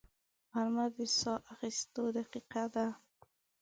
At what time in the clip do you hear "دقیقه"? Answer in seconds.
2.17-2.63